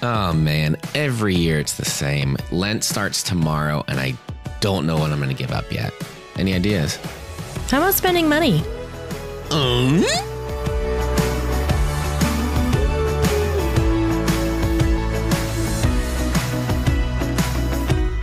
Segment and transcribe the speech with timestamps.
[0.00, 2.36] Oh man, every year it's the same.
[2.52, 4.14] Lent starts tomorrow, and I
[4.60, 5.92] don't know what I'm going to give up yet.
[6.36, 6.96] Any ideas?
[7.68, 8.62] How about spending money?
[9.50, 10.04] Um?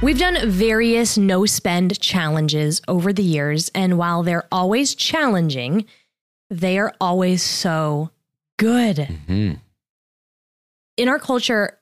[0.01, 5.85] We've done various no spend challenges over the years, and while they're always challenging,
[6.49, 8.11] they are always so
[8.57, 8.99] good.
[9.27, 9.53] Hmm.
[10.97, 11.79] In our culture,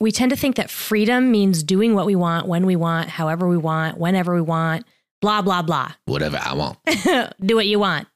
[0.00, 3.48] we tend to think that freedom means doing what we want, when we want, however
[3.48, 4.86] we want, whenever we want,
[5.20, 5.92] blah, blah, blah.
[6.06, 6.78] Whatever I want.
[7.40, 8.08] do what you want.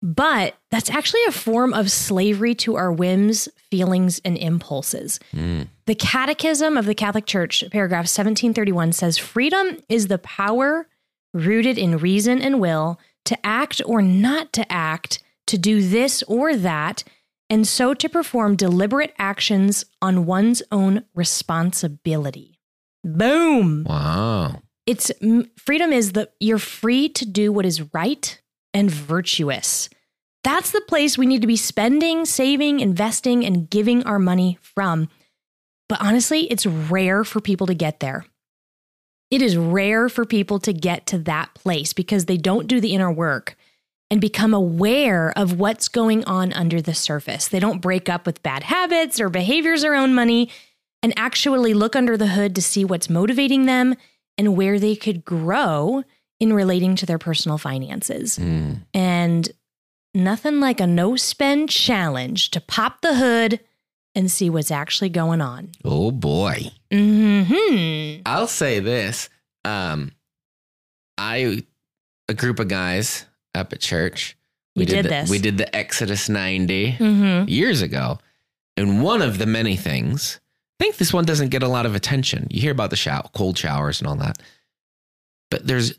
[0.00, 5.18] But that's actually a form of slavery to our whims, feelings, and impulses.
[5.32, 5.62] Hmm.
[5.86, 10.86] The Catechism of the Catholic Church, paragraph 1731, says freedom is the power
[11.34, 16.56] rooted in reason and will to act or not to act, to do this or
[16.56, 17.02] that,
[17.50, 22.58] and so to perform deliberate actions on one's own responsibility.
[23.04, 23.84] Boom.
[23.84, 24.62] Wow.
[24.86, 25.12] It's
[25.56, 28.40] freedom is the you're free to do what is right
[28.72, 29.88] and virtuous.
[30.44, 35.08] That's the place we need to be spending, saving, investing, and giving our money from.
[35.88, 38.24] But honestly, it's rare for people to get there.
[39.30, 42.94] It is rare for people to get to that place because they don't do the
[42.94, 43.56] inner work
[44.10, 47.48] and become aware of what's going on under the surface.
[47.48, 50.50] They don't break up with bad habits or behaviors around money
[51.02, 53.94] and actually look under the hood to see what's motivating them
[54.36, 56.04] and where they could grow
[56.40, 58.36] in relating to their personal finances.
[58.36, 58.74] Hmm.
[58.94, 59.48] And
[60.14, 63.60] nothing like a no spend challenge to pop the hood
[64.14, 65.70] and see what's actually going on.
[65.84, 66.70] Oh boy.
[66.90, 69.28] hmm I'll say this.
[69.64, 70.12] Um,
[71.18, 71.62] I,
[72.28, 73.26] a group of guys
[73.58, 74.36] up at church.
[74.74, 75.28] You did the, this.
[75.30, 78.18] We did the Exodus 90 hmm years ago.
[78.76, 80.38] And one of the many things,
[80.80, 82.46] I think this one doesn't get a lot of attention.
[82.50, 84.40] You hear about the shower, cold showers and all that.
[85.50, 85.94] But there's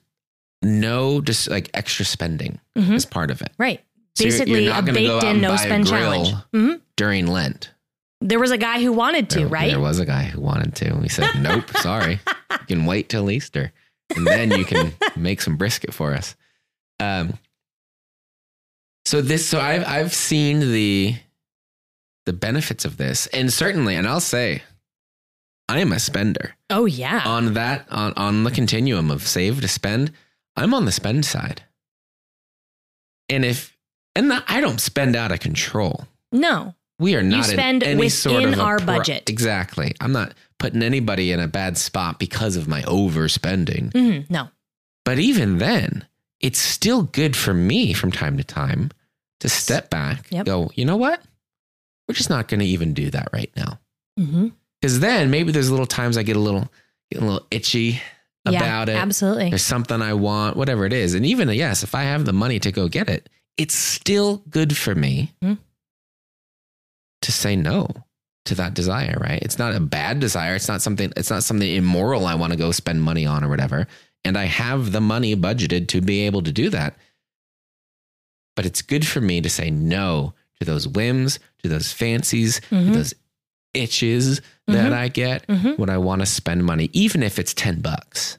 [0.62, 2.96] no just like extra spending Mhm.
[2.96, 3.52] as part of it.
[3.58, 3.84] Right.
[4.16, 6.34] So you're- Basically, you're not a baked in no spend challenge.
[6.54, 7.72] hmm During Lent.
[8.22, 9.70] There was a guy who wanted to, There- right?
[9.72, 10.86] There was a guy who wanted to.
[10.88, 12.20] And We said, nope, sorry.
[12.52, 13.72] You can wait till Easter.
[14.16, 16.36] And then you can make some brisket for us.
[17.00, 17.38] Um
[19.06, 21.16] so this so I've I've seen the
[22.26, 23.28] the benefits of this.
[23.28, 24.62] And certainly, and I'll say,
[25.68, 26.56] I am a spender.
[26.70, 27.24] oh, yeah.
[27.26, 30.12] On that on, on the continuum of save to spend,
[30.56, 31.64] I'm on the spend side.
[33.30, 33.76] And if
[34.16, 36.08] and I don't spend out of control.
[36.32, 36.76] no.
[37.00, 39.30] We are not spend in any sort within of our pro- budget.
[39.30, 39.94] Exactly.
[40.02, 43.94] I'm not putting anybody in a bad spot because of my overspending.
[43.94, 44.50] hmm No.
[45.06, 46.06] But even then,
[46.40, 48.92] it's still good for me from time to time
[49.42, 50.46] to step back, Yep.
[50.46, 51.22] go, you know what?
[52.08, 53.80] We're just not going to even do that right now.
[54.82, 56.70] Because then maybe there's little times I get a little,
[57.12, 58.02] get a little itchy
[58.46, 58.96] about it.
[58.96, 59.50] Absolutely.
[59.50, 61.14] There's something I want, whatever it is.
[61.14, 64.76] And even yes, if I have the money to go get it, it's still good
[64.76, 65.54] for me Hmm.
[67.22, 67.88] to say no
[68.46, 69.42] to that desire, right?
[69.44, 70.56] It's not a bad desire.
[70.56, 73.50] It's not something it's not something immoral I want to go spend money on or
[73.50, 73.88] whatever.
[74.26, 76.96] And I have the money budgeted to be able to do that.
[78.56, 82.76] But it's good for me to say no to those whims, to those fancies, to
[82.76, 82.94] Mhm.
[82.94, 83.14] those
[83.74, 84.94] itches that Mhm.
[84.94, 85.78] I get Mhm.
[85.78, 88.38] when I want to spend money, even if it's 10 bucks.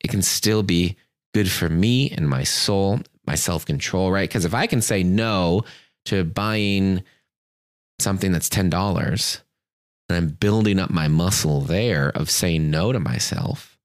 [0.00, 0.96] It can still be
[1.32, 4.28] good for me and my soul, my self control, right?
[4.28, 5.64] Because if I can say no
[6.06, 7.02] to buying
[8.00, 9.40] something that's $10
[10.08, 13.77] and I'm building up my muscle there of saying no to myself,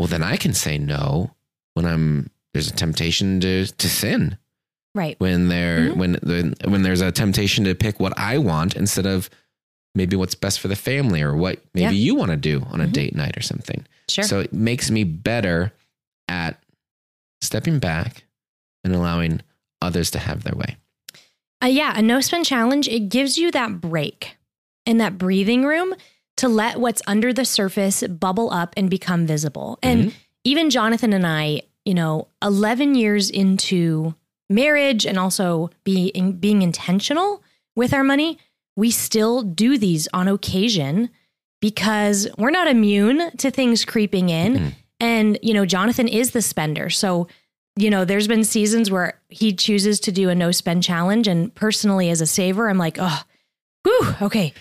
[0.00, 1.34] well, then I can say no
[1.74, 4.38] when I'm there's a temptation to to sin
[4.94, 5.14] Right.
[5.20, 5.96] when there Mhm.
[5.96, 9.28] when when when there's a temptation to pick what I want instead of
[9.94, 12.04] maybe what's best for the family or what maybe Yeah.
[12.06, 12.92] you want to do on a Mhm.
[12.92, 13.86] date night or something.
[14.08, 14.24] Sure.
[14.24, 15.72] So it makes me better
[16.28, 16.62] at
[17.42, 18.24] stepping back
[18.84, 19.42] and allowing
[19.82, 20.76] others to have their way.
[21.62, 24.36] Uh, yeah, a no spend challenge, it gives you that break
[24.86, 25.94] and that breathing room
[26.40, 29.78] to let what's under the surface bubble up and become visible.
[29.82, 30.12] And Mhm.
[30.44, 34.14] even Jonathan and I, you know, 11 years into
[34.48, 37.42] marriage and also being being intentional
[37.76, 38.38] with our money,
[38.76, 41.08] we still do these on occasion
[41.60, 44.54] because we're not immune to things creeping in.
[44.56, 44.74] Mhm.
[44.98, 46.90] And, you know, Jonathan is the spender.
[46.90, 47.28] So,
[47.76, 51.28] you know, there's been seasons where he chooses to do a no spend challenge.
[51.28, 53.22] And personally, as a saver, I'm like, oh,
[53.84, 54.52] whew, okay,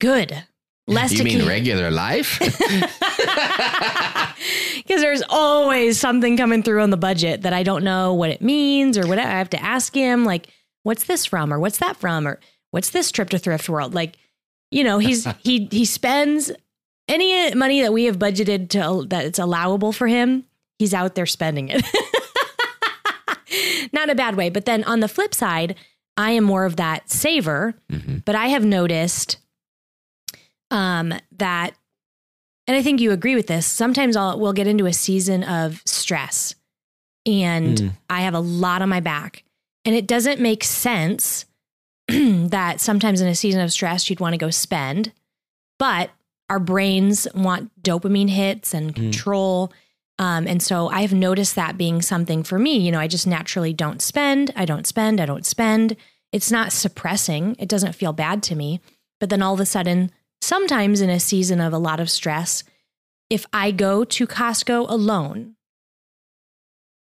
[0.00, 0.44] good.
[0.86, 2.38] Less you to mean keep- regular life?
[4.76, 8.42] because there's always something coming through on the budget that I don't know what it
[8.42, 10.48] means or what I have to ask him, like,
[10.82, 12.38] what's this from or what's that from or
[12.70, 13.94] what's this trip to Thrift World?
[13.94, 14.16] Like,
[14.70, 16.50] you know, he's he he spends
[17.08, 20.44] any money that we have budgeted to that it's allowable for him,
[20.78, 21.84] he's out there spending it.
[23.92, 25.76] Not a bad way, but then on the flip side,
[26.16, 28.24] I am more of that saver, Mhm.
[28.24, 29.36] but I have noticed
[30.74, 31.70] um that
[32.66, 33.66] and I think you agree with this.
[33.66, 36.54] Sometimes I'll we'll get into a season of stress
[37.26, 37.90] and Mm.
[38.10, 39.44] I have a lot on my back.
[39.86, 41.46] And it doesn't make sense
[42.08, 45.12] that sometimes in a season of stress you'd want to go spend,
[45.78, 46.10] but
[46.50, 48.96] our brains want dopamine hits and Mm.
[48.96, 49.72] control.
[50.18, 52.76] Um, and so I have noticed that being something for me.
[52.78, 55.96] You know, I just naturally don't spend, I don't spend, I don't spend.
[56.32, 58.80] It's not suppressing, it doesn't feel bad to me.
[59.20, 60.10] But then all of a sudden,
[60.44, 62.62] sometimes in a season of a lot of stress,
[63.30, 65.56] if I go to Costco alone,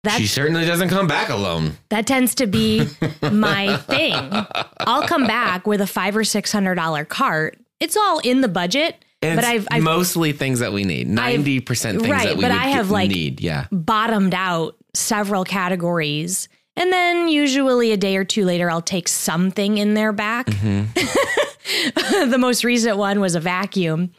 [0.02, 1.76] that's she certainly doesn't come back alone.
[1.90, 2.86] that tends to be
[3.22, 4.14] my thing.
[4.80, 7.58] I'll come back with a five or six hundred dollar cart.
[7.80, 11.08] It's all in the budget, And but it's I've, I've mostly things that we need.
[11.08, 13.40] Ninety percent things right, that we but I have, like, need.
[13.40, 13.66] Yeah.
[13.72, 16.48] bottomed out several categories.
[16.78, 20.46] And then usually a day or two later, I'll take something in there back.
[20.46, 20.86] Mhm.
[21.94, 24.12] the most recent one was a vacuum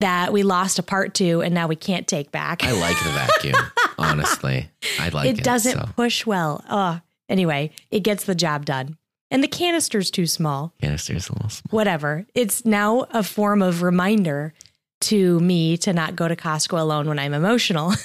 [0.00, 2.64] that we lost a part to, and now we can't take back.
[2.64, 3.54] I like the vacuum.
[3.98, 4.68] honestly,
[4.98, 5.38] I like it.
[5.38, 5.88] it doesn't so.
[5.94, 6.64] push well.
[6.68, 8.96] Oh, anyway, it gets the job done.
[9.30, 10.74] And the canister's too small.
[10.80, 11.70] Canister's a little small.
[11.70, 12.26] whatever.
[12.34, 14.52] It's now a form of reminder
[15.02, 17.92] to me to not go to Costco alone when I'm emotional.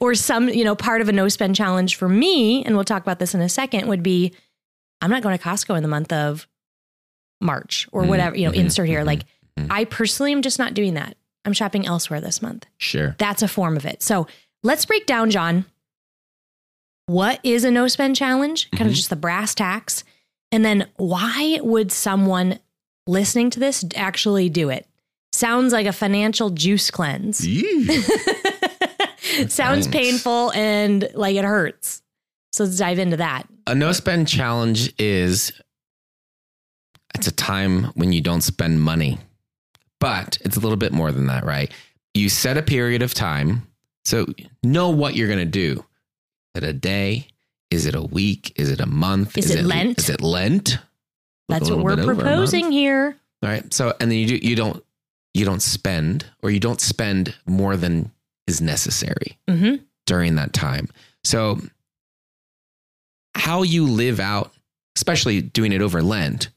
[0.00, 3.02] or some, you know, part of a no spend challenge for me, and we'll talk
[3.02, 4.32] about this in a second, would be
[5.00, 6.46] I'm not going to Costco in the month of
[7.42, 9.02] March or Mm, whatever, you know, mhm, insert here.
[9.02, 9.22] mhm, Like.
[9.68, 11.14] I personally am just not doing that.
[11.44, 12.64] I'm shopping elsewhere this month.
[12.78, 13.14] Sure.
[13.18, 14.02] That's a form of it.
[14.02, 14.26] So
[14.62, 15.66] let's break down, John.
[17.06, 18.70] What is a no spend challenge?
[18.70, 18.96] Kind of Mhm.
[18.96, 20.04] just the brass tacks.
[20.50, 22.60] And then why would someone
[23.06, 24.86] listening to this actually do it?
[25.32, 27.38] Sounds like a financial juice cleanse.
[29.48, 32.02] Sounds painful and like it hurts.
[32.52, 33.46] So let's dive into that.
[33.66, 35.52] a no spend challenge is
[37.14, 39.18] it's a time when you don't spend money
[40.00, 41.70] but it's a little bit more than that right
[42.14, 43.66] you set a period of time
[44.04, 44.26] so
[44.62, 45.84] know what you're going to do
[46.54, 47.26] is it a day
[47.70, 49.98] is it a week is it a month Is it Lent?
[49.98, 50.78] is it lent
[51.48, 52.26] That's what we're bit over a month.
[52.28, 53.16] proposing here.
[53.42, 54.82] all right so and then you do you don't
[55.34, 58.10] you don't spend or you don't spend more than
[58.46, 60.88] is necessary hmm during that time.
[61.22, 61.60] So,
[63.36, 64.52] how you live out,
[64.96, 66.48] especially doing it over Lent,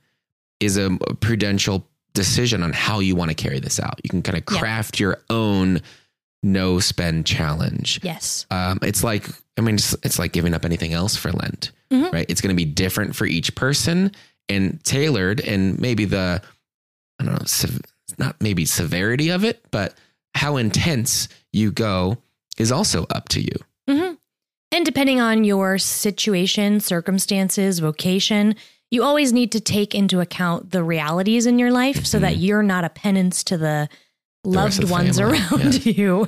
[0.59, 3.99] is a prudential decision on how you want to carry this out.
[4.03, 4.59] You can kind of Yeah.
[4.59, 5.81] craft your own
[6.43, 7.99] no spend challenge.
[8.03, 8.45] Yes.
[8.51, 12.11] Um, it's like, I mean, it's, it's like giving up anything else for Lent, Mhm.
[12.13, 12.25] right?
[12.29, 14.11] It's going to be different for each person
[14.47, 16.41] and tailored, and maybe the,
[17.19, 17.81] I don't know, sev-
[18.19, 19.95] not maybe severity of it, but
[20.35, 22.17] how intense you go
[22.57, 23.55] is also up to you.
[23.89, 24.13] hmm
[24.71, 28.55] And depending on your situation, circumstances, vocation,
[28.95, 32.63] you always need to take into account the realities in your life so that you're
[32.63, 33.89] not a penance to the
[34.43, 36.27] rest loved the ones family, around you.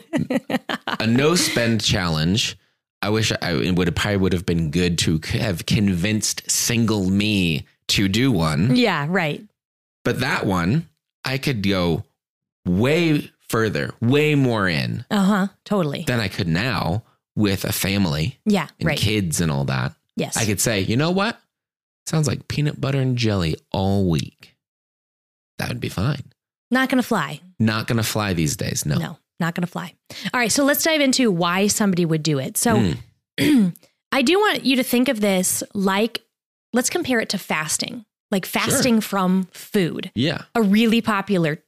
[1.00, 2.58] a no spend challenge.
[3.02, 7.10] I wish I it would have probably would have been good to have convinced single
[7.10, 9.42] me to do one, yeah, right.
[10.04, 10.90] but that one
[11.24, 12.04] I could go
[12.66, 15.48] way further, way more in Uh huh.
[15.64, 16.04] Totally.
[16.06, 17.04] than I could now
[17.36, 18.98] with a family yeah, and right.
[18.98, 19.94] kids and all that.
[20.16, 20.36] Yes.
[20.36, 21.40] I could say, you know what?
[22.08, 24.56] Sounds like peanut butter and jelly all week.
[25.60, 26.24] That would be fine.
[26.72, 27.42] not going to fly.
[27.60, 28.86] Not going to fly these days.
[28.86, 28.98] No.
[28.98, 29.94] No, not going to fly.
[30.34, 30.52] All right.
[30.52, 32.58] So let's dive into why somebody would do it.
[32.58, 32.94] So
[33.40, 33.74] Mm.
[34.12, 36.24] I do want you to think of this like,
[36.74, 40.12] let's compare it to fasting, like fasting from food.
[40.16, 40.44] Yeah.
[40.56, 41.62] a really popular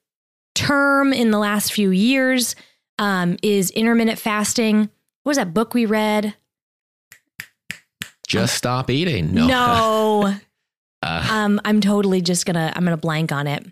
[0.56, 2.56] term in the last few years
[2.98, 4.90] um, is intermittent fasting.
[5.24, 6.34] What was that book we read?
[8.30, 9.34] Just stop eating.
[9.34, 9.48] No.
[9.48, 10.36] No.
[11.02, 13.66] Uh, um, I'm totally just gonna I'm gonna blank on it.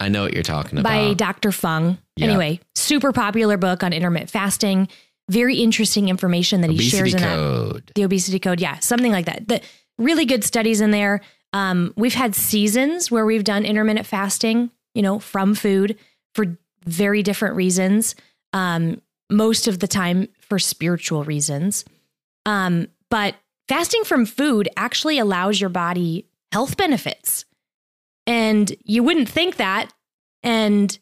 [0.00, 0.88] I know what you're talking about.
[0.88, 1.52] By Dr.
[1.52, 1.98] Fung.
[2.16, 2.28] Yeah.
[2.28, 4.88] Anyway, super popular book on intermittent fasting.
[5.28, 7.82] Very interesting information that he Obesity shares in that.
[7.94, 9.46] The obesity code, yeah, something like that.
[9.46, 9.60] The
[9.98, 11.20] really good studies in there.
[11.52, 15.98] Um, we've had seasons where we've done intermittent fasting, you know, from food
[16.34, 18.14] for very different reasons.
[18.54, 21.84] Um, most of the time for spiritual reasons.
[22.46, 23.34] Um, but
[23.68, 27.44] fasting from food actually allows your body health benefits.
[28.26, 29.92] And you wouldn't think that.
[30.42, 30.96] And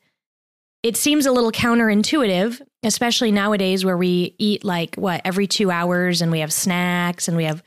[0.83, 6.21] it seems a little counterintuitive, especially nowadays where we eat like what every two hours
[6.23, 7.63] and we have snacks and we have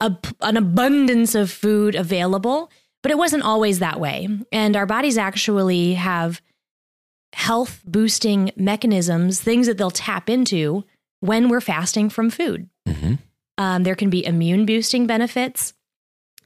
[0.00, 2.70] a, an abundance of food available.
[3.02, 4.28] but it wasn't always that way.
[4.50, 6.42] And our bodies actually have
[7.32, 10.84] health boosting mechanisms, things that they'll tap into
[11.20, 12.68] when we're fasting from food.
[12.88, 13.14] Mm-hmm.
[13.58, 15.72] Um, there can be immune boosting benefits.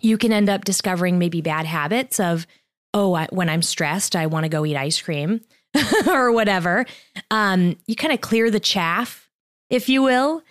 [0.00, 2.46] You can end up discovering maybe bad habits of,
[2.94, 5.40] oh, I, when I'm stressed, I want to go eat ice cream
[6.08, 6.86] or whatever.
[7.30, 9.28] Um, you kind of clear the chaff,
[9.68, 10.42] if you will.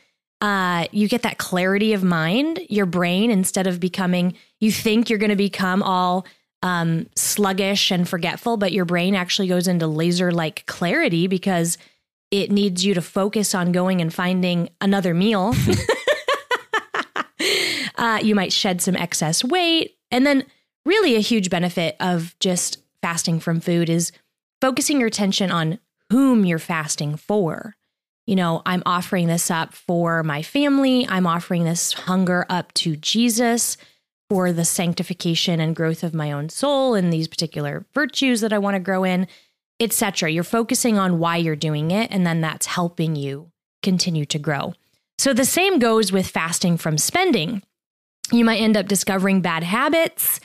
[0.41, 2.61] Uh, you get that clarity of mind.
[2.69, 6.25] Your brain, instead of becoming, you think you're going to become all
[6.61, 11.77] um, sluggish and forgetful, but your brain actually goes into laser like clarity because
[12.31, 15.53] it needs you to focus on going and finding another meal.
[17.99, 19.97] uh, you might shed some excess weight.
[20.09, 20.45] And then,
[20.85, 24.11] really, a huge benefit of just fasting from food is
[24.61, 25.79] focusing your attention on
[26.09, 27.75] whom you're fasting for.
[28.25, 32.95] You know, I'm offering this up for my family, I'm offering this hunger up to
[32.95, 33.75] Jesus
[34.29, 38.59] for the sanctification and growth of my own soul and these particular virtues that I
[38.59, 39.27] want to grow in,
[39.79, 40.31] etc.
[40.31, 43.51] You're focusing on why you're doing it and then that's helping you
[43.81, 44.73] continue to grow.
[45.17, 47.63] So the same goes with fasting from spending.
[48.31, 50.39] You might end up discovering bad habits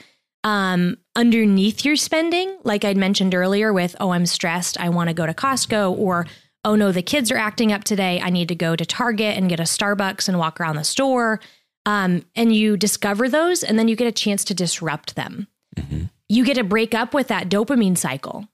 [0.45, 5.15] um, underneath your spending, like I'd mentioned earlier, with, oh, I'm stressed, I want to
[5.15, 6.27] go to Costco, or
[6.65, 9.49] oh no, the kids are acting up today, I need to go to Target and
[9.49, 11.41] get a Starbucks and walk around the store.
[11.87, 15.49] Um, and you discover those, and then you get a chance to disrupt them.
[15.77, 16.05] Mm-hmm.
[16.29, 18.49] You get to break up with that dopamine cycle,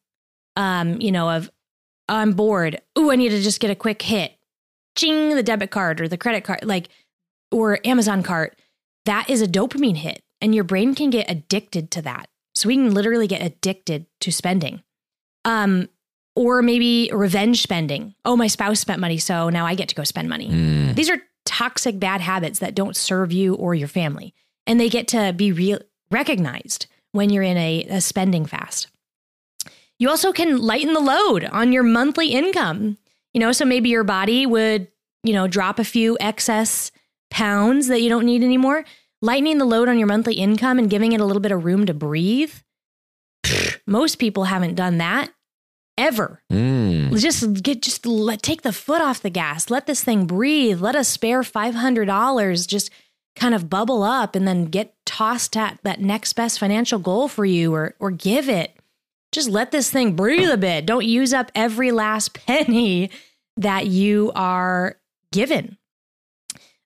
[0.56, 1.50] um, you know, of
[2.08, 2.80] I'm bored.
[2.99, 4.37] Ooh, I need to just get a quick hit.
[4.96, 6.88] Ching, the debit card or the credit card, like,
[7.52, 8.58] or Amazon cart.
[9.07, 12.28] That is a dopamine hit, and your brain can get addicted to that.
[12.54, 14.83] So we can literally get addicted to spending.
[15.45, 15.88] Um,
[16.37, 18.14] or maybe revenge spending.
[18.25, 20.49] Oh, my spouse spent money, so now I get to go spend money.
[20.49, 20.95] Mm.
[20.95, 24.35] These are toxic bad habits that don't serve you or your family.
[24.66, 25.80] And they get to be real
[26.11, 28.88] recognized when you're in a, a spending fast.
[29.99, 32.97] You also can lighten the load on your monthly income.
[33.35, 34.88] You know, so maybe your body would,
[35.23, 36.90] you know, drop a few excess
[37.30, 38.84] pounds that you don't need anymore.
[39.22, 41.87] Lightening the load on your monthly income and giving it a little bit of room
[41.87, 42.54] to breathe.
[43.87, 45.30] Most people haven't done that
[45.99, 46.42] ever.
[46.50, 47.16] Mm.
[47.18, 49.70] Just get just let take the foot off the gas.
[49.70, 50.80] Let this thing breathe.
[50.80, 52.90] Let a spare five hundred dollars just
[53.37, 57.44] kind of bubble up and then get tossed at that next best financial goal for
[57.44, 58.76] you or or give it.
[59.32, 60.87] Just let this thing breathe a bit.
[60.87, 63.10] Don't use up every last penny
[63.56, 64.96] that you are
[65.32, 65.76] given.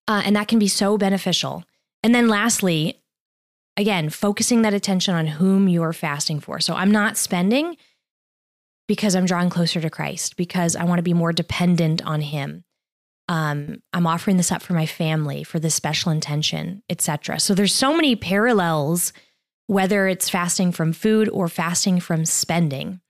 [0.06, 1.64] Uh, and that can be so beneficial.
[2.02, 3.02] And then lastly,
[3.76, 6.60] again, focusing that attention on whom you're fasting for.
[6.60, 7.76] So I'm not spending
[8.86, 12.64] because I'm drawing closer to Christ, because I want to be more dependent on Him.
[13.28, 17.40] Um, I'm offering this up for my family, for this special intention, etc.
[17.40, 19.14] So there's so many parallels,
[19.66, 23.00] whether it's fasting from food or fasting from spending.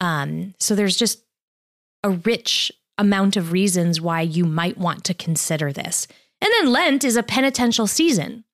[0.00, 1.22] Um, so there's just
[2.02, 6.08] a rich amount of reasons why you might want to consider this.
[6.42, 8.44] And then Lent is a penitential season.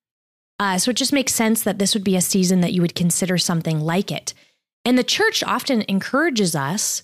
[0.59, 2.95] Uh, so it just makes sense that this would be a season that you would
[2.95, 4.33] consider something like it.
[4.85, 7.02] And the church often encourages us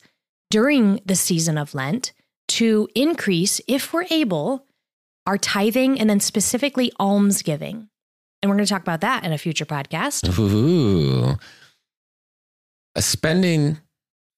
[0.50, 2.12] during the season of Lent
[2.48, 4.66] to increase, if we're able,
[5.26, 7.88] our tithing and then specifically almsgiving.
[8.40, 10.38] And we're going to talk about that in a future podcast.
[10.38, 11.36] Ooh.
[12.94, 13.78] A spending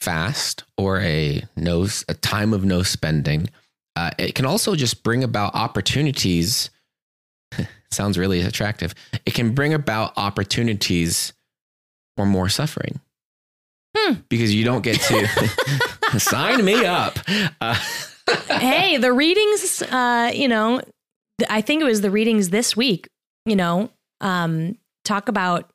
[0.01, 3.49] fast or a no a time of no spending.
[3.97, 6.71] Uh, it can also just bring about opportunities.
[7.91, 8.95] sounds really attractive.
[9.25, 11.33] It can bring about opportunities
[12.17, 13.01] for more suffering
[13.97, 14.15] Hmm.
[14.29, 17.17] because you don't get to sign me up.
[17.61, 17.79] Uh,
[18.49, 20.81] hey, the readings, uh, you know,
[21.49, 23.07] I think it was the readings this week,
[23.47, 25.71] you know, um, talk about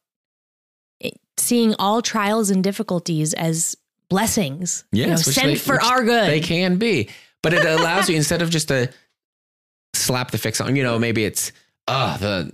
[1.37, 3.77] seeing all trials and difficulties as
[4.09, 6.27] blessings, you know, Yes, sent they- for our good.
[6.29, 7.07] They can be,
[7.43, 8.89] but it allows you instead of just a
[9.93, 10.75] slap the fix on.
[10.75, 11.51] You know, maybe it's
[11.87, 12.51] oh the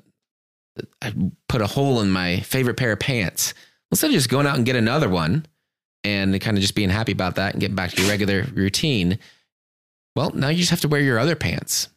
[1.01, 1.13] I
[1.47, 3.53] put a hole in my favorite pair of pants.
[3.91, 5.45] Instead of just going out and get another one
[6.03, 9.19] and kind of just being happy about that and getting back to your regular routine,
[10.15, 11.89] well, now you just have to wear your other pants.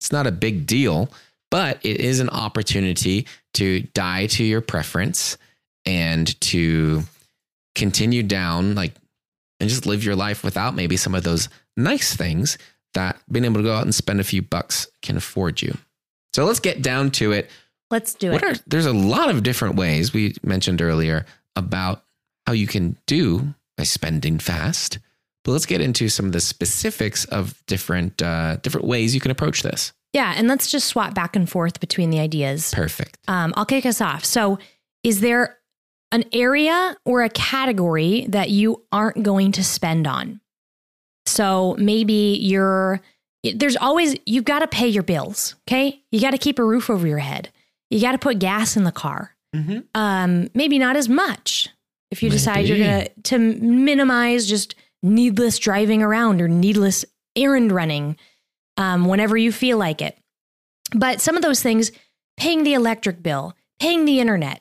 [0.00, 1.10] It's not a big deal,
[1.50, 5.38] but it is an opportunity to die to your preference
[5.86, 7.02] and to
[7.74, 8.94] continue down like
[9.60, 12.58] and just live your life without maybe some of those nice things
[12.94, 15.76] that being able to go out and spend a few bucks can afford you.
[16.32, 17.50] So let's get down to it.
[17.90, 18.58] Let's do What it.
[18.60, 21.26] are there's a lot of different ways we mentioned earlier
[21.56, 22.02] about
[22.46, 24.98] how you can do by spending fast.
[25.44, 29.30] But let's get into some of the specifics of different uh, different ways you can
[29.30, 29.92] approach this.
[30.12, 32.72] yeah, and let's just swap back and forth between the ideas.
[32.72, 33.18] Perfect.
[33.28, 34.24] Um, I'll kick us off.
[34.24, 34.58] So,
[35.02, 35.58] is there
[36.12, 40.40] an area or a category that you aren't going to spend on.
[41.26, 43.00] So maybe you're,
[43.54, 46.02] there's always, you've got to pay your bills, okay?
[46.10, 47.50] You got to keep a roof over your head.
[47.90, 49.34] You got to put gas in the car.
[49.54, 49.80] Mm-hmm.
[49.94, 51.68] Um, maybe not as much
[52.10, 57.04] if you decide you're going to to minimize just needless driving around or needless
[57.36, 58.16] errand running
[58.76, 60.18] um, whenever you feel like it.
[60.92, 61.92] But some of those things,
[62.36, 64.60] paying the electric bill, paying the internet,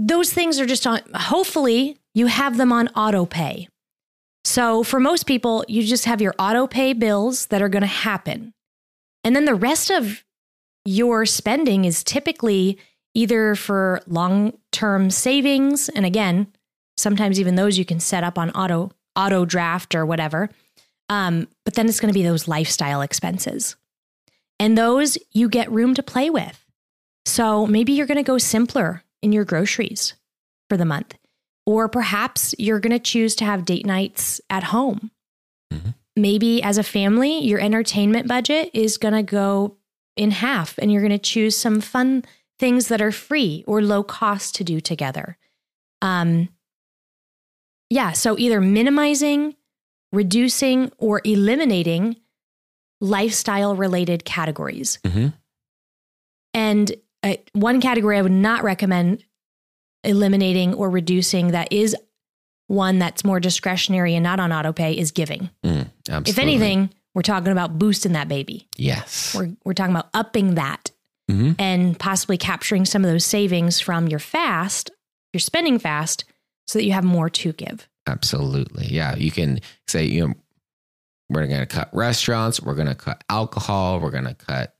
[0.00, 3.68] those things are just on, hopefully, you have them on auto pay.
[4.44, 7.86] So for most people, you just have your auto pay bills that are going to
[7.86, 8.52] happen.
[9.22, 10.22] And then the rest of
[10.84, 12.78] your spending is typically
[13.14, 15.88] either for long term savings.
[15.88, 16.48] And again,
[16.96, 20.50] sometimes even those you can set up on auto, auto draft or whatever.
[21.08, 23.76] Um, but then it's going to be those lifestyle expenses.
[24.60, 26.64] And those you get room to play with.
[27.26, 30.14] So maybe you're going to go simpler in your groceries
[30.68, 31.16] for the month.
[31.66, 35.10] Or perhaps you're going to choose to have date nights at home.
[35.72, 35.94] Mhm.
[36.16, 39.76] Maybe as a family, your entertainment budget is going to go
[40.16, 42.24] in half and you're going to choose some fun
[42.58, 45.36] things that are free or low cost to do together.
[46.02, 46.50] Um,
[47.90, 49.56] yeah, so either minimizing,
[50.12, 52.16] reducing, or eliminating
[53.00, 54.98] lifestyle related categories.
[55.04, 55.28] Mm-hmm.
[56.54, 56.92] And
[57.22, 59.24] uh, one category I would not recommend
[60.04, 61.96] eliminating or reducing that is
[62.66, 65.50] one that's more discretionary and not on auto pay is giving.
[65.64, 66.30] Mm, absolutely.
[66.30, 68.68] If anything, we're talking about boosting that baby.
[68.76, 69.34] yes.
[69.36, 70.90] We're, we're talking about upping that
[71.30, 74.90] hmm and possibly capturing some of those savings from your fast,
[75.32, 76.24] your spending fast,
[76.66, 77.88] so that you have more to give.
[78.06, 78.86] Absolutely.
[78.88, 79.16] Yeah.
[79.16, 80.34] You can say, you know,
[81.30, 84.74] we're going to cut restaurants, we're going to cut alcohol, we're going to cut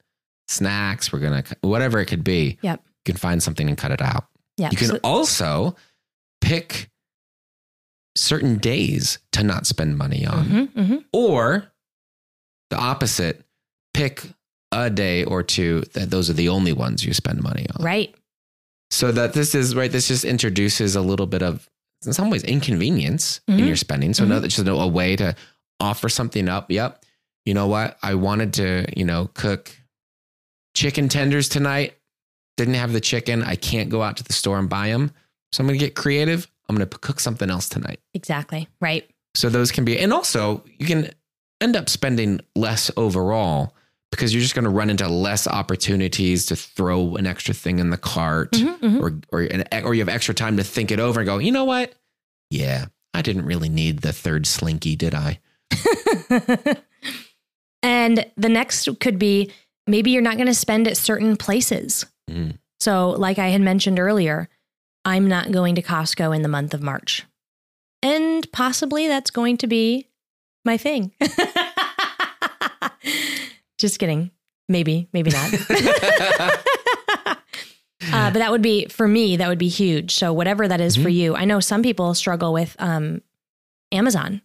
[0.46, 2.58] snacks, we're going to cut whatever it could be.
[2.60, 2.82] Yep.
[2.84, 4.26] You can find something and cut it out.
[4.56, 4.70] Yeah.
[4.70, 5.76] You can so- also
[6.40, 6.90] pick
[8.16, 11.04] certain days to not spend money on, Mhm, mhm.
[11.12, 11.72] or
[12.70, 13.44] the opposite,
[13.92, 14.22] pick
[14.70, 17.84] a day or two that those are the only ones you spend money on.
[17.84, 18.14] Right.
[18.90, 19.90] So that this is right.
[19.90, 21.68] This just introduces a little bit of,
[22.06, 23.66] in some ways, inconvenience in Mhm.
[23.66, 24.14] your spending.
[24.14, 25.34] So no, it's just a way to
[25.80, 26.70] offer something up.
[26.70, 27.04] Yep.
[27.44, 27.98] You know what?
[28.02, 29.70] I wanted to, you know, cook
[30.74, 31.96] chicken tenders tonight.
[32.56, 33.42] Didn't have the chicken.
[33.42, 35.10] I can't go out to the store and buy them.
[35.52, 36.46] So I'm going to get creative.
[36.68, 38.00] I'm going to cook something else tonight.
[38.14, 38.68] Exactly.
[38.80, 39.08] Right.
[39.34, 41.10] So those can be, and also you can
[41.60, 43.74] end up spending less overall
[44.10, 47.90] because you're just going to run into less opportunities to throw an extra thing in
[47.90, 49.00] the cart Mhm, mhm.
[49.00, 51.50] or or an, or you have extra time to think it over and go, you
[51.50, 51.92] know what?
[52.50, 55.40] Yeah, I didn't really need the third slinky, did I?
[57.82, 59.50] and the next could be
[59.86, 62.06] maybe you're not going to spend at certain places.
[62.30, 62.58] Mm.
[62.80, 64.48] So, like I had mentioned earlier,
[65.04, 67.24] I'm not going to Costco in the month of March.
[68.02, 70.08] And possibly that's going to be
[70.64, 71.12] my thing.
[73.78, 74.30] Just kidding.
[74.68, 75.52] Maybe, maybe not.
[77.26, 77.36] uh,
[78.30, 80.14] but that would be, for me, that would be huge.
[80.14, 81.14] So, whatever that is for Mhm.
[81.14, 83.22] you, I know some people struggle with um,
[83.92, 84.40] Amazon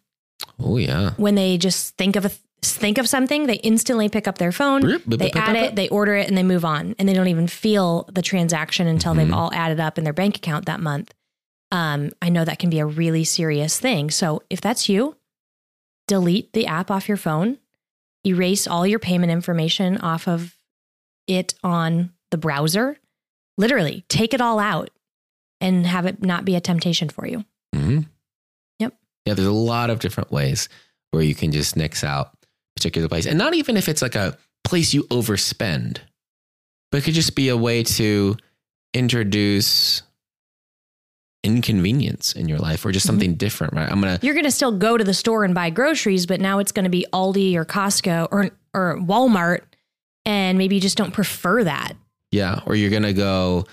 [0.60, 1.12] oh yeah.
[1.18, 4.82] when they just think of a think of something, they instantly pick up their phone,
[4.84, 7.14] Boop, boop, they boop, add it, they order it, and they move on, and they
[7.14, 9.18] don't even feel the transaction until Mhm.
[9.18, 11.14] they've all added up in their bank account that month.
[11.72, 14.10] Um, I know that can be a really serious thing.
[14.12, 15.16] So if that's you,
[16.08, 17.58] delete the app off your phone,
[18.26, 20.58] erase all your payment information off of
[21.28, 22.98] it on the browser.
[23.58, 24.90] Literally, take it all out
[25.62, 27.46] and have it not be a temptation for you.
[27.74, 28.00] hmm
[28.80, 28.96] Yep.
[29.26, 30.70] Yeah, there's a lot of different ways
[31.12, 32.32] where you can just nix out
[32.80, 35.98] particular place, and not even if it's like a place you overspend,
[36.92, 38.38] but it could just be a way to
[38.94, 40.02] introduce
[41.44, 43.10] inconvenience in your life or just Mhm.
[43.10, 43.74] something different.
[43.74, 43.90] Right?
[43.90, 46.60] I'm gonna you're going to still go to the store and buy groceries, but now
[46.60, 49.62] it's going to be Aldi or Costco or or Walmart,
[50.26, 51.94] and maybe you just don't prefer that.
[52.32, 53.66] Yeah, or you're gonna go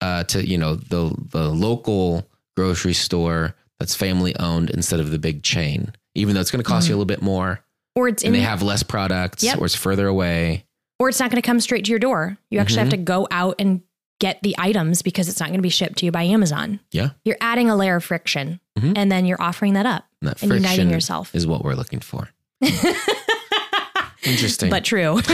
[0.00, 5.18] uh, to you know the the local grocery store that's family owned instead of the
[5.18, 7.60] big chain, even though it's gonna cost you a little bit more,
[7.98, 9.58] Or it's and in, they have less products, Yep.
[9.58, 10.64] or it's further away.
[11.00, 12.38] or it's not going to come straight to your door.
[12.50, 13.82] You actually have to go out and
[14.20, 16.78] get the items because it's not going to be shipped to you by Amazon.
[16.92, 18.92] Yeah, You're adding a layer of friction, Mhm.
[18.96, 21.34] and then you're offering that up and that and uniting friction yourself.
[21.34, 22.28] is what we're looking for.
[24.24, 25.20] Interesting, but true.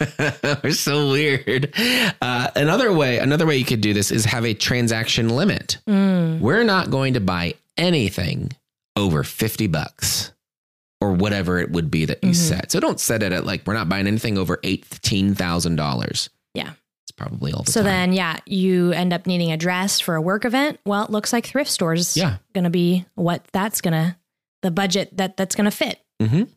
[0.62, 1.72] We're so weird.
[2.20, 5.78] Uh, another way, another way you could do this is have a transaction limit.
[5.88, 8.50] Mm, We're not going to buy anything
[8.96, 10.32] over 50 bucks
[11.04, 12.34] or whatever it would be that you Mhm.
[12.34, 12.72] set.
[12.72, 16.28] So don't set it at like, we're not buying anything over $18,000.
[16.54, 16.70] Yeah.
[17.04, 17.86] It's probably all the So time.
[17.86, 20.80] then, yeah, you end up needing a dress for a work event.
[20.86, 22.36] Well, it looks like thrift stores Yeah.
[22.54, 24.16] going to be what that's going to,
[24.62, 26.00] the budget that that's going to fit.
[26.22, 26.48] Mhm.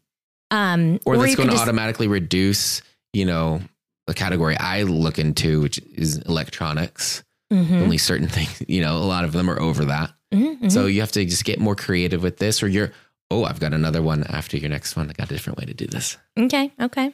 [0.51, 2.81] Um, or, that's gonna just- automatically reduce,
[3.11, 3.61] you know,
[4.05, 7.21] the category I look into, which is electronics.
[7.51, 10.13] Mhm, Only certain things, you know, a lot of them are over that.
[10.33, 10.71] mhm, mhm.
[10.71, 12.93] So you have to just get more creative with this, or you're,
[13.31, 15.09] oh, I've got another one after your next one.
[15.09, 16.17] I got a different way to do this.
[16.37, 16.71] Okay.
[16.79, 17.05] Okay.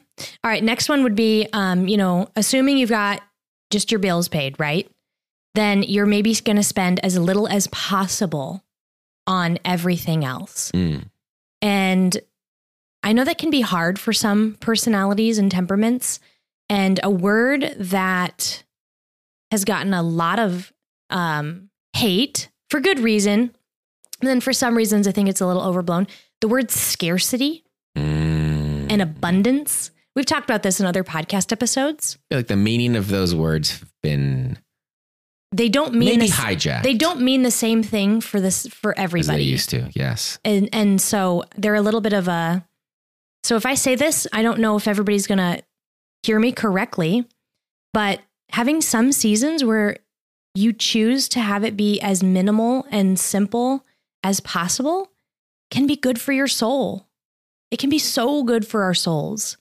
[0.43, 0.63] All right.
[0.63, 3.21] Next one would be, um, you know, assuming you've got
[3.71, 4.89] just your bills paid, right?
[5.55, 8.63] Then you're maybe going to spend as little as possible
[9.27, 10.71] on everything else.
[10.71, 11.05] Mm.
[11.61, 12.17] And
[13.03, 16.19] I know that can be hard for some personalities and temperaments.
[16.69, 18.63] And a word that
[19.51, 20.73] has gotten a lot of
[21.09, 23.55] um, hate for good reason.
[24.21, 26.07] And then for some reasons, I think it's a little overblown.
[26.41, 27.63] The word scarcity
[27.97, 28.91] Mm.
[28.91, 29.91] and abundance.
[30.15, 32.17] We've talked about this in other podcast episodes.
[32.17, 34.57] I feel like the meaning of those words have been
[35.51, 36.81] They don't mean maybe the, hijacked.
[36.83, 39.43] they don't mean the same thing for this for as they everybody.
[39.43, 39.89] used to.
[39.93, 40.39] Yes.
[40.43, 42.65] and and so they're a little bit of a
[43.43, 45.59] so if i say this i don't know if everybody's gonna
[46.23, 47.27] hear me correctly
[47.93, 49.97] but having some seasons where
[50.55, 53.85] you choose to have it be as minimal and simple
[54.23, 55.11] as possible
[55.69, 57.07] can be good for your soul
[57.71, 59.57] it can be so good for our souls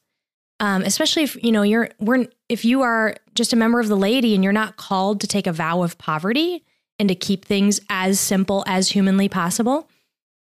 [0.61, 3.97] um, especially if you know you're we're if you are just a member of the
[3.97, 6.65] laity and you're not called to take a vow of poverty
[6.99, 9.89] and to keep things as simple as humanly possible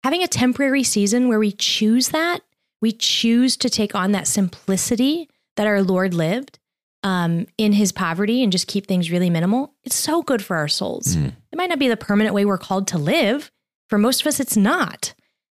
[0.05, 2.41] having a temporary season where we choose that,
[2.79, 6.59] we choose to take on that simplicity that our Lord lived
[7.01, 10.67] um, in his poverty and just keep things really minimal, it's so good for our
[10.67, 11.15] souls.
[11.15, 11.33] Mm.
[11.51, 13.49] It might not be the permanent way we're called to live.
[13.89, 15.13] For most of us, it's not.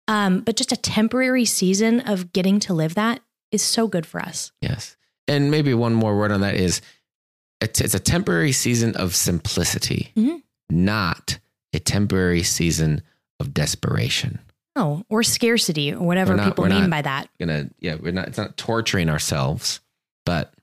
[0.08, 3.20] Um, but just a temporary season of getting to live that
[3.52, 4.50] is so good for us.
[4.60, 4.96] Yes.
[5.28, 6.80] And maybe one more word on that is
[7.60, 10.42] it's, it's a temporary season of simplicity, Mhm.
[10.70, 11.38] not
[11.72, 13.02] a temporary season
[13.38, 14.40] of desperation.
[14.76, 17.28] Oh, or scarcity or whatever not- people mean by that.
[17.38, 19.80] Gonna, yeah, we're not, it's not torturing ourselves,
[20.24, 20.54] but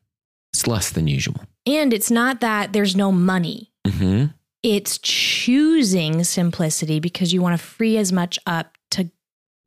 [0.54, 1.42] it's less than usual.
[1.66, 3.72] And it's not that there's no money.
[3.86, 4.26] hmm
[4.64, 9.10] it's choosing simplicity because you want to free as much up to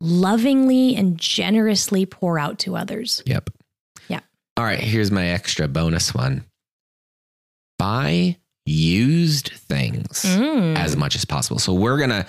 [0.01, 3.21] lovingly and generously pour out to others.
[3.25, 3.49] Yep.
[4.07, 4.19] Yeah.
[4.57, 4.79] All right.
[4.79, 6.45] Here's my extra bonus one
[7.79, 10.77] buy used things Mm.
[10.77, 11.59] as much as possible.
[11.59, 12.25] So we're going to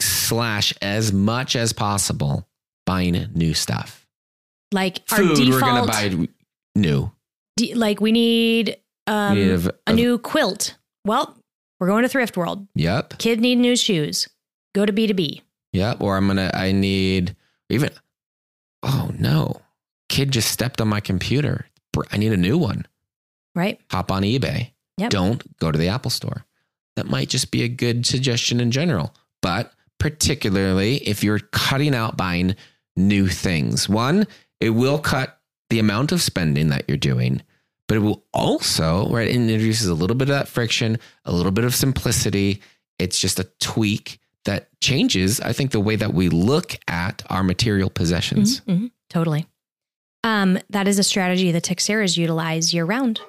[0.00, 2.46] slash as much as possible
[2.86, 4.06] buying new stuff.
[4.72, 6.28] like our Food, we're going to buy
[6.74, 7.12] new.
[7.56, 10.76] de- like we need, um, We have a new quilt.
[11.04, 11.36] Well,
[11.84, 12.66] we're going to Thrift World.
[12.76, 13.18] Yep.
[13.18, 14.26] Kid need new shoes.
[14.74, 15.42] Go to B2B.
[15.74, 16.00] Yep.
[16.00, 17.36] Or I'm going to, I need
[17.68, 17.90] even,
[18.82, 19.60] oh no,
[20.08, 21.66] kid just stepped on my computer.
[22.10, 22.86] I need a new one.
[23.54, 23.78] Right?
[23.90, 24.70] Hop on eBay.
[24.96, 25.10] Yep.
[25.10, 26.46] Don't go to the Apple store.
[26.96, 32.16] That might just be a good suggestion in general, but particularly if you're cutting out
[32.16, 32.56] buying
[32.96, 33.90] new things.
[33.90, 34.26] One,
[34.58, 37.42] it will cut the amount of spending that you're doing,
[37.88, 41.52] but it will also, right, it introduces a little bit of that friction, a little
[41.52, 42.62] bit of simplicity.
[42.98, 47.42] It's just a tweak that changes, I think, the way that we look at our
[47.42, 48.60] material possessions.
[48.62, 49.46] Mhm, mhm, totally.
[50.22, 53.20] Um, that is a strategy that Teixeiras utilize year round.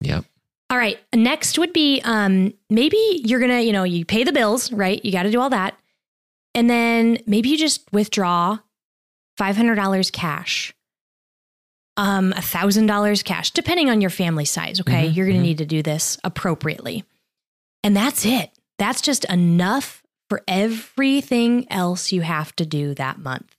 [0.00, 0.24] Yep.
[0.70, 0.98] All right.
[1.14, 5.04] Next would be um, maybe you're going to, you know, you pay the bills, right?
[5.04, 5.76] You got to do all that.
[6.54, 8.58] And then maybe you just withdraw
[9.38, 10.74] $500 cash,
[11.96, 14.80] um, $1,000 cash, depending on your family size.
[14.80, 15.08] Okay.
[15.08, 15.48] Mhm, you're going to mhm.
[15.48, 17.04] need to do this appropriately.
[17.82, 18.50] And that's it.
[18.78, 23.56] That's just enough for everything else you have to do that month.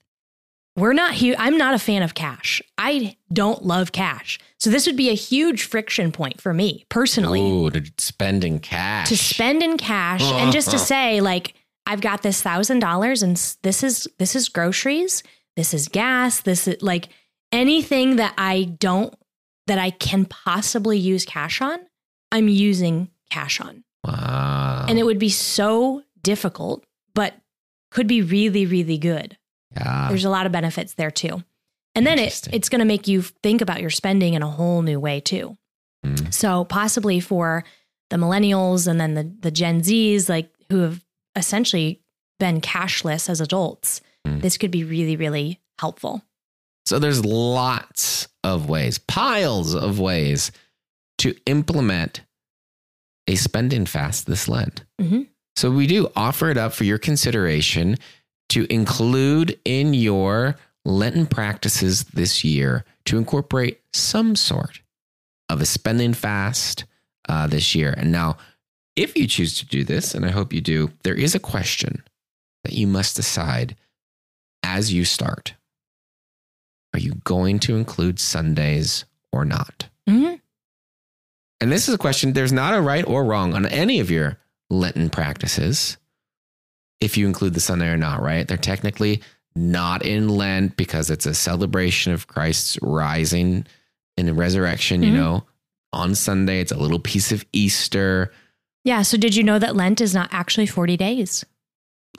[0.77, 1.35] We're not huge.
[1.37, 2.61] I'm not a fan of cash.
[2.77, 4.39] I don't love cash.
[4.57, 8.59] So this would be a huge friction point for me personally Ooh, to spend in
[8.59, 9.09] cash.
[9.09, 13.35] to spend in cash and just to say like I've got this thousand dollars and
[13.63, 15.23] this is this is groceries,
[15.57, 17.09] this is gas, this is like
[17.51, 19.13] anything that I don't
[19.67, 21.79] that I can possibly use cash on,
[22.31, 23.83] I'm using cash on.
[24.05, 24.85] Wow.
[24.89, 26.83] And it would be so difficult,
[27.13, 27.35] but
[27.91, 29.37] could be really, really good.
[29.75, 30.07] yeah.
[30.09, 31.43] There's a lot of benefits there too.
[31.93, 34.81] And then it, it's going to make you think about your spending in a whole
[34.81, 35.57] new way too.
[36.05, 36.33] Mm.
[36.33, 37.63] So possibly for
[38.09, 41.03] the millennials and then the, the Gen Zs, like who have
[41.35, 42.01] essentially
[42.39, 44.39] been cashless as adults, Mm.
[44.43, 46.21] this could be really, really helpful.
[46.85, 50.51] So there's lots of ways, piles of ways
[51.19, 52.21] to implement
[53.27, 54.83] a spending fast this Lent.
[54.99, 55.27] Mhm.
[55.55, 57.97] So we do offer it up for your consideration
[58.49, 64.81] to include in your Lenten practices this year to incorporate some sort
[65.49, 66.85] of a spending fast,
[67.29, 67.93] uh, this year.
[67.95, 68.37] And now,
[68.95, 72.03] if you choose to do this, and I hope you do, there is a question
[72.63, 73.75] that you must decide
[74.63, 75.53] as you start.
[76.93, 79.87] Are you going to include Sundays or not?
[80.09, 80.39] Mhm.
[81.61, 84.37] And this is a question, there's not a right or wrong on any of your
[84.69, 85.97] Lenten practices
[86.99, 88.47] if you include the Sunday or not, right?
[88.47, 89.21] They're technically
[89.55, 93.65] not in Lent because it's a celebration of Christ's rising
[94.17, 95.15] and the resurrection, you Mhm.
[95.15, 95.45] know.
[95.93, 98.31] On Sunday, it's a little piece of Easter.
[98.85, 99.01] Yeah.
[99.01, 101.45] So did you know that Lent is not actually 40 days?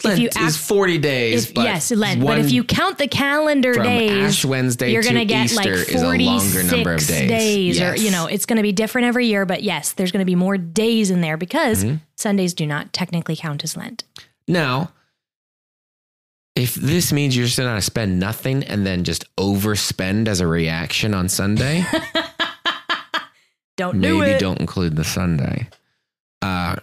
[0.04, 1.44] Lent you is act- 40 days.
[1.48, 2.24] If, but yes, Lent.
[2.24, 5.44] but if you count the calendar from days, Ash Wednesday you're to going to get
[5.46, 7.80] Easter like is a longer number of 46 days.
[7.80, 9.46] or, you know, it's going to be different every year.
[9.46, 12.00] But yes, there's going to be more days in there because Mhm.
[12.16, 14.04] Sundays do not technically count as Lent.
[14.48, 14.92] Now,
[16.54, 20.46] if this means you're just going to spend nothing and then just overspend as a
[20.46, 21.84] reaction on Sunday,
[23.76, 24.38] Don't do maybe it.
[24.40, 25.66] don't include the Sunday.
[26.42, 26.76] Uh,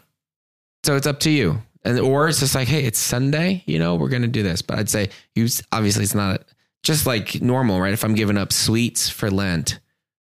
[0.84, 1.62] so it's up to you.
[1.84, 4.62] And or it's just like, hey, it's Sunday, you know, we're gonna do this.
[4.62, 6.44] But I'd say you obviously it's not
[6.84, 7.94] just like normal, right?
[7.94, 9.80] If I'm giving up sweets for Lent,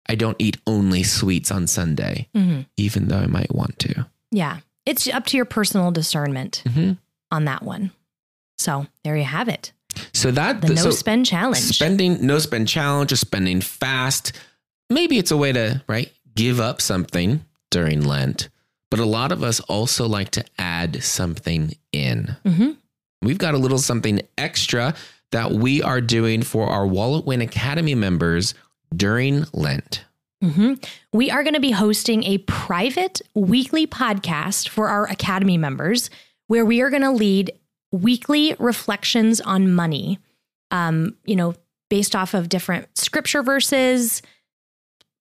[0.07, 2.65] I don't eat only sweets on Sunday, Mhm.
[2.77, 4.05] even though I might want to.
[4.31, 4.59] Yeah.
[4.85, 6.97] It's up to your personal discernment Mhm.
[7.31, 7.91] on that one.
[8.57, 9.71] So there you have it.
[10.13, 11.61] So that The no so spend challenge.
[11.61, 14.31] spending no spend challenge or spending fast.
[14.89, 18.49] Maybe it's a way to right give up something during Lent,
[18.93, 22.35] but a lot of us also like to add something in.
[22.45, 22.73] hmm
[23.23, 24.93] We've got a little something extra
[25.31, 28.53] that we are doing for our Wallet Win Academy members
[28.95, 30.05] during Lent.
[30.43, 30.75] hmm
[31.11, 36.11] We are going to be hosting a private weekly podcast for our Academy members
[36.45, 37.51] where we are going to lead
[37.91, 40.19] weekly reflections on money,
[40.69, 41.55] um, you know,
[41.89, 44.21] based off of different scripture verses,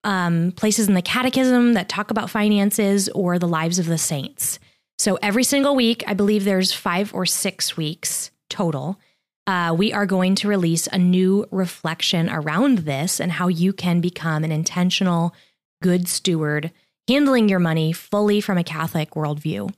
[0.05, 4.59] um, places in the catechism that talk about finances or the lives of the saints.
[4.99, 8.99] So every single week, I believe there's five or six weeks total.
[9.47, 14.01] Uh, we are going to release a new reflection around this and how you can
[14.01, 15.35] become an intentional,
[15.83, 16.71] good steward,
[17.09, 19.73] handling your money fully from a Catholic worldview.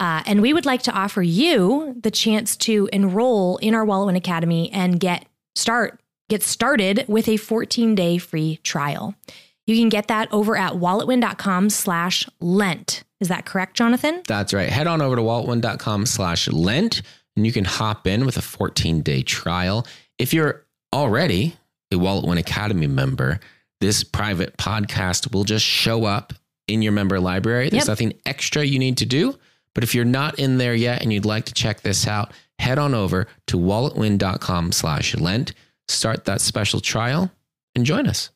[0.00, 4.16] Uh, and we would like to offer you the chance to enroll in our WalletWin
[4.16, 9.14] Academy and get start get started with a 14 day free trial.
[9.68, 13.02] You can get that over at walletwin.com slash Lent.
[13.20, 14.22] Is that correct, Jonathan?
[14.26, 14.70] That's right.
[14.70, 17.02] Head on over to walletwin.com slash Lent
[17.36, 19.86] and you can hop in with a 14 day trial.
[20.18, 21.56] If you're already
[21.92, 23.40] a Wallet Win Academy member,
[23.80, 26.32] this private podcast will just show up
[26.66, 27.68] in your member library.
[27.68, 27.88] There's Yep.
[27.88, 29.38] nothing extra you need to do.
[29.74, 32.78] But if you're not in there yet and you'd like to check this out, head
[32.78, 35.52] on over to walletwin.com slash Lent,
[35.88, 37.30] start that special trial,
[37.74, 38.30] and join us.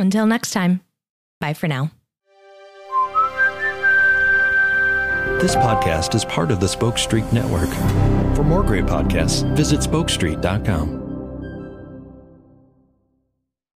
[0.00, 0.80] Until next time,
[1.40, 1.90] bye for now.
[5.40, 7.68] This podcast is part of the Spoke Street Network.
[8.34, 10.99] For more great podcasts, visit spokestreet.com.